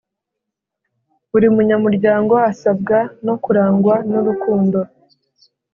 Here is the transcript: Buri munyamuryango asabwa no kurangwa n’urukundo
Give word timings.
Buri 1.29 1.47
munyamuryango 1.55 2.33
asabwa 2.51 2.99
no 3.25 3.35
kurangwa 3.43 3.95
n’urukundo 4.09 4.77